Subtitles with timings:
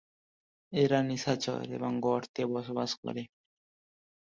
[0.73, 3.23] এরা নিশাচর এবং গর্তে বসবাস করে।